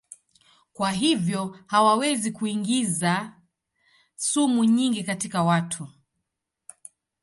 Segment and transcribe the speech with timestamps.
[0.73, 3.41] Kwa hivyo hawawezi kuingiza
[4.15, 5.87] sumu nyingi katika watu.